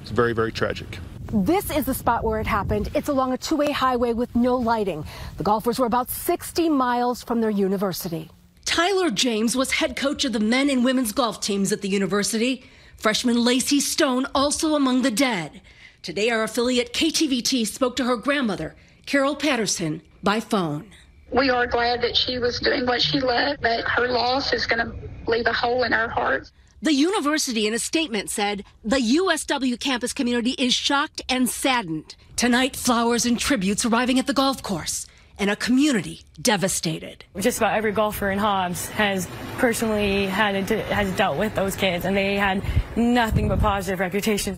It's 0.00 0.12
very, 0.12 0.32
very 0.32 0.50
tragic. 0.50 0.98
This 1.32 1.70
is 1.70 1.84
the 1.84 1.92
spot 1.92 2.24
where 2.24 2.40
it 2.40 2.46
happened. 2.46 2.88
It's 2.94 3.10
along 3.10 3.34
a 3.34 3.38
two 3.38 3.56
way 3.56 3.70
highway 3.70 4.14
with 4.14 4.34
no 4.34 4.56
lighting. 4.56 5.04
The 5.36 5.44
golfers 5.44 5.78
were 5.78 5.84
about 5.84 6.10
60 6.10 6.70
miles 6.70 7.22
from 7.22 7.42
their 7.42 7.50
university. 7.50 8.30
Tyler 8.64 9.10
James 9.10 9.54
was 9.54 9.72
head 9.72 9.94
coach 9.94 10.24
of 10.24 10.32
the 10.32 10.40
men 10.40 10.70
and 10.70 10.86
women's 10.86 11.12
golf 11.12 11.42
teams 11.42 11.70
at 11.70 11.82
the 11.82 11.88
university. 11.88 12.64
Freshman 12.96 13.44
Lacey 13.44 13.78
Stone 13.78 14.26
also 14.34 14.74
among 14.74 15.02
the 15.02 15.10
dead. 15.10 15.60
Today, 16.00 16.30
our 16.30 16.44
affiliate 16.44 16.94
KTVT 16.94 17.66
spoke 17.66 17.96
to 17.96 18.04
her 18.04 18.16
grandmother, 18.16 18.74
Carol 19.04 19.36
Patterson, 19.36 20.00
by 20.22 20.40
phone. 20.40 20.90
We 21.30 21.50
are 21.50 21.66
glad 21.66 22.00
that 22.02 22.16
she 22.16 22.38
was 22.38 22.58
doing 22.58 22.86
what 22.86 23.02
she 23.02 23.20
loved, 23.20 23.60
but 23.60 23.84
her 23.84 24.08
loss 24.08 24.54
is 24.54 24.64
going 24.64 24.86
to 24.86 24.96
leave 25.30 25.46
a 25.46 25.52
hole 25.52 25.82
in 25.82 25.92
our 25.92 26.08
hearts. 26.08 26.52
The 26.80 26.94
university, 26.94 27.66
in 27.66 27.74
a 27.74 27.78
statement, 27.80 28.30
said 28.30 28.62
the 28.84 28.98
USW 28.98 29.80
campus 29.80 30.12
community 30.12 30.52
is 30.52 30.72
shocked 30.72 31.20
and 31.28 31.48
saddened. 31.48 32.14
Tonight, 32.36 32.76
flowers 32.76 33.26
and 33.26 33.36
tributes 33.36 33.84
arriving 33.84 34.20
at 34.20 34.28
the 34.28 34.32
golf 34.32 34.62
course, 34.62 35.08
and 35.40 35.50
a 35.50 35.56
community 35.56 36.20
devastated. 36.40 37.24
Just 37.36 37.58
about 37.58 37.74
every 37.74 37.90
golfer 37.90 38.30
in 38.30 38.38
Hobbs 38.38 38.86
has 38.90 39.26
personally 39.56 40.26
had 40.26 40.68
to, 40.68 40.80
has 40.84 41.10
dealt 41.16 41.36
with 41.36 41.52
those 41.56 41.74
kids, 41.74 42.04
and 42.04 42.16
they 42.16 42.36
had 42.36 42.62
nothing 42.94 43.48
but 43.48 43.58
positive 43.58 43.98
reputation. 43.98 44.56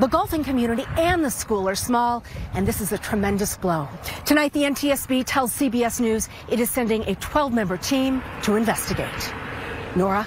The 0.00 0.08
golfing 0.08 0.42
community 0.42 0.84
and 0.96 1.24
the 1.24 1.30
school 1.30 1.68
are 1.68 1.76
small, 1.76 2.24
and 2.54 2.66
this 2.66 2.80
is 2.80 2.90
a 2.90 2.98
tremendous 2.98 3.56
blow. 3.56 3.86
Tonight, 4.24 4.52
the 4.52 4.62
NTSB 4.62 5.22
tells 5.26 5.52
CBS 5.56 6.00
News 6.00 6.28
it 6.48 6.58
is 6.58 6.68
sending 6.70 7.04
a 7.04 7.14
12 7.14 7.52
member 7.52 7.76
team 7.76 8.20
to 8.42 8.56
investigate. 8.56 9.32
Norah? 9.94 10.26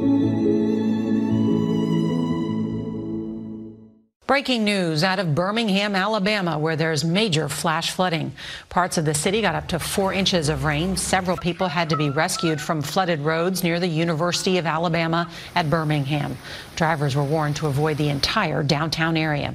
Breaking 4.31 4.63
news 4.63 5.03
out 5.03 5.19
of 5.19 5.35
Birmingham, 5.35 5.93
Alabama, 5.93 6.57
where 6.57 6.77
there's 6.77 7.03
major 7.03 7.49
flash 7.49 7.91
flooding. 7.91 8.31
Parts 8.69 8.97
of 8.97 9.03
the 9.03 9.13
city 9.13 9.41
got 9.41 9.55
up 9.55 9.67
to 9.67 9.77
four 9.77 10.13
inches 10.13 10.47
of 10.47 10.63
rain. 10.63 10.95
Several 10.95 11.35
people 11.35 11.67
had 11.67 11.89
to 11.89 11.97
be 11.97 12.09
rescued 12.09 12.61
from 12.61 12.81
flooded 12.81 13.19
roads 13.19 13.61
near 13.61 13.77
the 13.77 13.89
University 13.89 14.57
of 14.57 14.65
Alabama 14.65 15.29
at 15.53 15.69
Birmingham. 15.69 16.37
Drivers 16.77 17.13
were 17.13 17.25
warned 17.25 17.57
to 17.57 17.67
avoid 17.67 17.97
the 17.97 18.07
entire 18.07 18.63
downtown 18.63 19.17
area. 19.17 19.53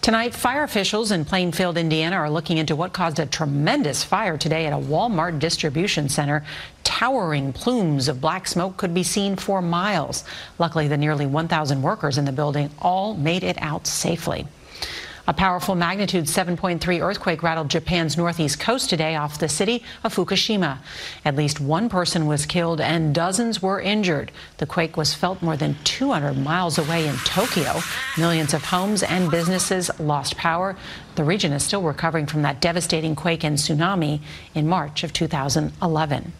Tonight, 0.00 0.32
fire 0.32 0.62
officials 0.62 1.10
in 1.10 1.24
Plainfield, 1.24 1.76
Indiana 1.76 2.16
are 2.16 2.30
looking 2.30 2.56
into 2.56 2.76
what 2.76 2.92
caused 2.92 3.18
a 3.18 3.26
tremendous 3.26 4.04
fire 4.04 4.38
today 4.38 4.64
at 4.64 4.72
a 4.72 4.76
Walmart 4.76 5.38
distribution 5.38 6.08
center. 6.08 6.44
Towering 6.84 7.52
plumes 7.52 8.08
of 8.08 8.20
black 8.20 8.46
smoke 8.46 8.76
could 8.76 8.94
be 8.94 9.02
seen 9.02 9.36
for 9.36 9.60
miles. 9.60 10.24
Luckily, 10.58 10.88
the 10.88 10.96
nearly 10.96 11.26
1,000 11.26 11.82
workers 11.82 12.16
in 12.16 12.24
the 12.24 12.32
building 12.32 12.70
all 12.78 13.14
made 13.14 13.42
it 13.42 13.60
out 13.60 13.86
safely. 13.86 14.46
A 15.28 15.34
powerful 15.34 15.74
magnitude 15.74 16.24
7.3 16.24 17.02
earthquake 17.02 17.42
rattled 17.42 17.68
Japan's 17.68 18.16
northeast 18.16 18.58
coast 18.58 18.88
today 18.88 19.14
off 19.14 19.38
the 19.38 19.46
city 19.46 19.84
of 20.02 20.14
Fukushima. 20.14 20.78
At 21.22 21.36
least 21.36 21.60
one 21.60 21.90
person 21.90 22.26
was 22.26 22.46
killed 22.46 22.80
and 22.80 23.14
dozens 23.14 23.60
were 23.60 23.78
injured. 23.78 24.32
The 24.56 24.64
quake 24.64 24.96
was 24.96 25.12
felt 25.12 25.42
more 25.42 25.54
than 25.54 25.76
200 25.84 26.38
miles 26.38 26.78
away 26.78 27.06
in 27.06 27.14
Tokyo. 27.26 27.80
Millions 28.16 28.54
of 28.54 28.64
homes 28.64 29.02
and 29.02 29.30
businesses 29.30 29.90
lost 30.00 30.38
power. 30.38 30.76
The 31.16 31.24
region 31.24 31.52
is 31.52 31.62
still 31.62 31.82
recovering 31.82 32.24
from 32.24 32.40
that 32.40 32.62
devastating 32.62 33.14
quake 33.14 33.44
and 33.44 33.58
tsunami 33.58 34.20
in 34.54 34.66
March 34.66 35.04
of 35.04 35.12
2011. 35.12 36.32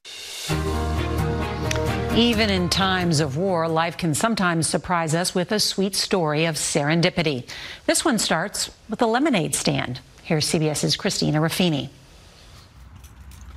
Even 2.18 2.50
in 2.50 2.68
times 2.68 3.20
of 3.20 3.36
war, 3.36 3.68
life 3.68 3.96
can 3.96 4.12
sometimes 4.12 4.66
surprise 4.66 5.14
us 5.14 5.36
with 5.36 5.52
a 5.52 5.60
sweet 5.60 5.94
story 5.94 6.46
of 6.46 6.56
serendipity. 6.56 7.48
This 7.86 8.04
one 8.04 8.18
starts 8.18 8.72
with 8.90 9.00
a 9.00 9.06
lemonade 9.06 9.54
stand. 9.54 10.00
Here's 10.24 10.50
CBS's 10.50 10.96
Christina 10.96 11.38
Ruffini. 11.38 11.90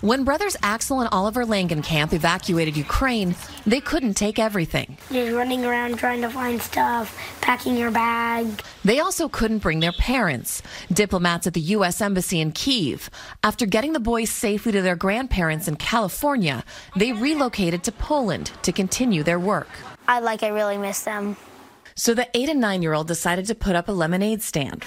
When 0.02 0.24
brothers 0.24 0.58
Axel 0.64 1.02
and 1.02 1.10
Oliver 1.12 1.46
Langenkamp 1.46 2.12
evacuated 2.12 2.76
Ukraine, 2.76 3.36
they 3.68 3.80
couldn't 3.80 4.16
take 4.16 4.40
everything. 4.40 4.98
Just 5.12 5.32
running 5.32 5.64
around 5.64 6.00
trying 6.00 6.22
to 6.22 6.30
find 6.32 6.60
stuff, 6.60 7.16
packing 7.40 7.78
your 7.78 7.92
bag. 7.92 8.64
They 8.84 9.00
also 9.00 9.30
couldn't 9.30 9.60
bring 9.60 9.80
their 9.80 9.92
parents, 9.92 10.64
diplomats 10.92 11.46
at 11.46 11.54
the 11.54 11.62
U.S. 11.78 12.02
Embassy 12.02 12.42
in 12.42 12.52
Kiev. 12.52 13.12
After 13.44 13.68
getting 13.68 13.94
the 13.94 14.00
boys 14.00 14.32
safely 14.32 14.72
to 14.72 14.82
their 14.82 14.96
grandparents 14.96 15.68
in 15.68 15.76
California, 15.76 16.64
they 16.96 17.12
relocated 17.14 17.84
to 17.84 17.92
Poland 17.92 18.50
to 18.64 18.72
continue 18.72 19.22
their 19.22 19.40
work. 19.40 19.70
I 20.08 20.20
like, 20.20 20.42
I 20.42 20.48
really 20.48 20.80
miss 20.80 21.04
them. 21.04 21.38
So 21.96 22.14
the 22.14 22.28
eight 22.34 22.50
and 22.50 22.60
nine 22.60 22.82
year 22.82 22.94
old 22.94 23.08
decided 23.08 23.46
to 23.48 23.56
put 23.56 23.76
up 23.76 23.88
a 23.88 23.92
lemonade 23.92 24.42
stand, 24.42 24.86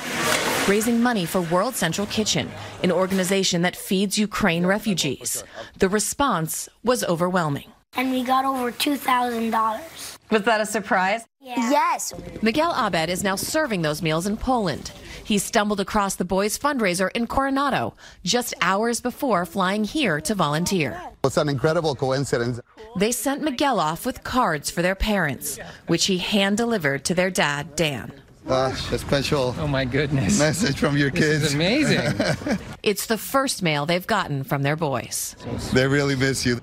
raising 0.69 1.03
money 1.03 1.27
for 1.27 1.41
World 1.43 1.75
Central 1.75 2.07
Kitchen, 2.07 2.51
an 2.83 2.93
organization 2.93 3.63
that 3.63 3.77
feeds 3.77 4.19
Ukraine 4.19 4.67
refugees. 4.67 5.45
The 5.79 5.89
response 5.89 6.69
was 6.83 7.05
overwhelming. 7.05 7.73
And 7.97 8.11
we 8.11 8.25
got 8.25 8.45
over 8.45 8.73
$2,000. 8.73 10.14
Was 10.31 10.43
that 10.43 10.61
a 10.61 10.67
surprise? 10.67 11.23
Yeah. 11.41 11.55
Yes. 11.71 12.15
Miguel 12.43 12.73
Abed 12.73 13.11
is 13.11 13.23
now 13.23 13.37
serving 13.37 13.83
those 13.83 14.01
meals 14.03 14.27
in 14.27 14.37
Poland. 14.37 14.91
He 15.23 15.39
stumbled 15.39 15.81
across 15.81 16.17
the 16.17 16.25
boys' 16.25 16.59
fundraiser 16.59 17.11
in 17.15 17.27
Coronado 17.27 17.95
just 18.25 18.55
hours 18.61 19.01
before 19.01 19.45
flying 19.45 19.85
here 19.85 20.21
to 20.23 20.35
volunteer. 20.35 21.01
It's 21.23 21.37
an 21.37 21.49
incredible 21.49 21.95
coincidence. 21.95 22.61
They 22.99 23.13
sent 23.13 23.43
Miguel 23.43 23.81
off 23.81 24.07
with 24.07 24.25
cards 24.25 24.71
for 24.71 24.83
their 24.83 24.95
parents, 24.95 25.59
which 25.87 26.07
he 26.07 26.19
hand 26.19 26.57
delivered 26.57 27.05
to 27.05 27.15
their 27.15 27.31
dad, 27.31 27.77
Dan. 27.77 28.13
Uh, 28.47 28.75
a 28.93 28.99
special 28.99 29.55
oh 29.59 29.67
my 29.67 29.87
goodness 29.87 30.39
message 30.39 30.79
from 30.79 30.99
your 30.99 31.11
kids. 31.11 31.41
This 31.41 31.49
is 31.51 31.55
amazing. 31.55 32.59
it's 32.83 33.07
the 33.07 33.17
first 33.17 33.63
mail 33.63 33.87
they've 33.87 34.07
gotten 34.07 34.45
from 34.45 34.63
their 34.63 34.77
boys. 34.77 35.35
They 35.73 35.87
really 35.87 36.15
miss 36.15 36.45
you. 36.45 36.61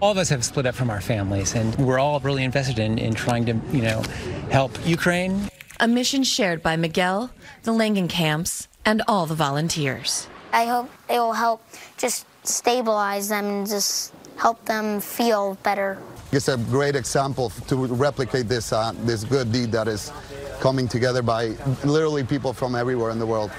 All 0.00 0.12
of 0.12 0.18
us 0.18 0.28
have 0.28 0.44
split 0.44 0.66
up 0.66 0.74
from 0.74 0.90
our 0.90 1.00
families, 1.00 1.54
and 1.54 1.74
we're 1.76 1.98
all 1.98 2.20
really 2.20 2.44
invested 2.44 2.78
in, 2.78 2.98
in 2.98 3.14
trying 3.14 3.46
to, 3.46 3.58
you 3.72 3.80
know, 3.80 4.02
help 4.50 4.72
Ukraine. 4.86 5.48
A 5.80 5.88
mission 5.88 6.22
shared 6.22 6.62
by 6.62 6.76
Miguel, 6.76 7.30
the 7.62 7.72
Langenkamps, 7.72 8.68
and 8.84 9.02
all 9.08 9.24
the 9.24 9.34
volunteers. 9.34 10.28
I 10.52 10.66
hope 10.66 10.90
it 11.08 11.18
will 11.18 11.32
help 11.32 11.62
just 11.96 12.26
stabilize 12.44 13.30
them 13.30 13.46
and 13.46 13.66
just 13.66 14.12
help 14.36 14.62
them 14.66 15.00
feel 15.00 15.56
better. 15.62 15.98
It's 16.30 16.48
a 16.48 16.58
great 16.58 16.94
example 16.94 17.50
to 17.68 17.86
replicate 17.86 18.48
this 18.48 18.72
uh, 18.72 18.92
this 19.04 19.24
good 19.24 19.50
deed 19.50 19.72
that 19.72 19.88
is 19.88 20.12
coming 20.60 20.88
together 20.88 21.22
by 21.22 21.56
literally 21.84 22.24
people 22.24 22.52
from 22.52 22.74
everywhere 22.74 23.10
in 23.12 23.18
the 23.18 23.26
world. 23.26 23.50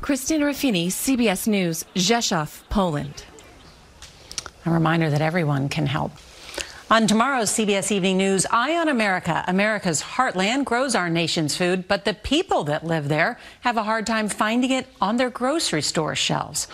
Christina 0.00 0.46
Ruffini, 0.46 0.86
CBS 0.86 1.46
News, 1.46 1.84
Rzeszów, 1.94 2.62
Poland. 2.68 3.24
A 4.66 4.70
reminder 4.70 5.10
that 5.10 5.20
everyone 5.20 5.68
can 5.68 5.86
help. 5.86 6.12
On 6.90 7.06
tomorrow's 7.06 7.50
CBS 7.50 7.92
Evening 7.92 8.18
News, 8.18 8.46
Eye 8.50 8.76
on 8.76 8.88
America. 8.88 9.44
America's 9.46 10.02
heartland 10.02 10.64
grows 10.64 10.96
our 10.96 11.08
nation's 11.08 11.56
food, 11.56 11.86
but 11.86 12.04
the 12.04 12.14
people 12.14 12.64
that 12.64 12.84
live 12.84 13.08
there 13.08 13.38
have 13.60 13.76
a 13.76 13.84
hard 13.84 14.08
time 14.08 14.28
finding 14.28 14.72
it 14.72 14.88
on 15.00 15.16
their 15.16 15.30
grocery 15.30 15.82
store 15.82 16.16
shelves. 16.16 16.66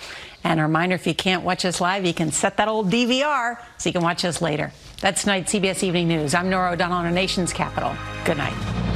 And 0.43 0.59
a 0.59 0.63
reminder 0.63 0.95
if 0.95 1.07
you 1.07 1.15
can't 1.15 1.43
watch 1.43 1.67
us 1.67 1.83
live, 1.83 2.07
you 2.07 2.15
can 2.15 2.33
set 2.33 2.57
that 2.57 2.67
old 2.67 2.91
DVR 2.91 3.59
so 3.77 3.89
you 3.91 3.93
can 3.93 4.03
watch 4.03 4.25
us 4.25 4.41
later. 4.41 4.73
That's 5.03 5.23
tonight's 5.23 5.53
CBS 5.53 5.83
Evening 5.83 6.09
News. 6.09 6.35
I'm 6.35 6.49
Norah 6.49 6.73
O'Donnell 6.73 7.01
in 7.01 7.07
our 7.07 7.13
nation's 7.13 7.53
capital. 7.53 7.95
Good 8.25 8.39
night. 8.39 8.96